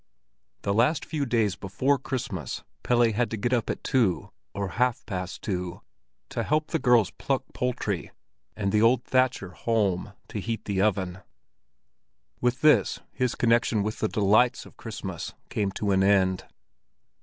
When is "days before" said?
1.27-1.99